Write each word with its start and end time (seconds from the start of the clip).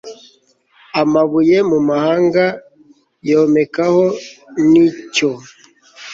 amabuye 1.01 1.57
mu 1.69 1.79
mahanga 1.89 2.43
yomekaho 3.29 4.03
n 4.69 4.71
icyo 4.87 5.29